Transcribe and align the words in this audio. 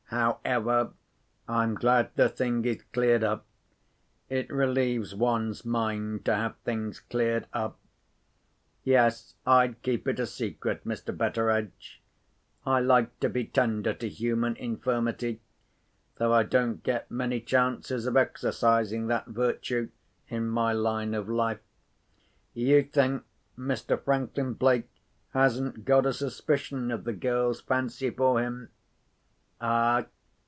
However, 0.43 0.91
I'm 1.47 1.75
glad 1.75 2.09
the 2.15 2.27
thing 2.27 2.65
is 2.65 2.81
cleared 2.91 3.23
up: 3.23 3.45
it 4.27 4.49
relieves 4.49 5.15
one's 5.15 5.63
mind 5.63 6.25
to 6.25 6.35
have 6.35 6.57
things 6.65 6.99
cleared 6.99 7.47
up. 7.53 7.79
Yes, 8.83 9.35
I'll 9.45 9.71
keep 9.81 10.09
it 10.09 10.19
a 10.19 10.25
secret, 10.27 10.83
Mr. 10.83 11.17
Betteredge. 11.17 12.01
I 12.65 12.81
like 12.81 13.21
to 13.21 13.29
be 13.29 13.45
tender 13.45 13.93
to 13.93 14.09
human 14.09 14.57
infirmity—though 14.57 16.33
I 16.33 16.43
don't 16.43 16.83
get 16.83 17.09
many 17.09 17.39
chances 17.39 18.05
of 18.05 18.17
exercising 18.17 19.07
that 19.07 19.27
virtue 19.27 19.91
in 20.27 20.45
my 20.49 20.73
line 20.73 21.13
of 21.13 21.29
life. 21.29 21.61
You 22.53 22.83
think 22.83 23.23
Mr. 23.57 23.97
Franklin 23.97 24.55
Blake 24.55 24.91
hasn't 25.29 25.85
got 25.85 26.05
a 26.05 26.11
suspicion 26.11 26.91
of 26.91 27.05
the 27.05 27.13
girl's 27.13 27.61
fancy 27.61 28.09
for 28.09 28.41
him? 28.41 28.71
Ah! 29.63 30.05